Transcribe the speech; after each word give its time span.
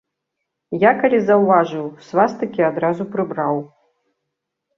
Я, 0.83 0.91
калі 1.03 1.19
заўважыў, 1.25 1.83
свастыкі 2.07 2.61
адразу 2.71 3.03
прыбраў. 3.13 3.55